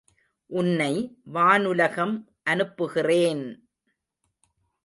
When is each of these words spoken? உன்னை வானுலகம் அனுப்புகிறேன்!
உன்னை 0.49 0.93
வானுலகம் 1.33 2.15
அனுப்புகிறேன்! 2.43 3.45